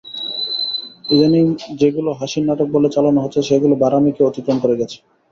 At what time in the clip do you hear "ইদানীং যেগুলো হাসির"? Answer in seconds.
1.09-2.43